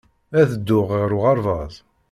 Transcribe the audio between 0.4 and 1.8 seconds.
dduɣ ɣer uɣerbaz.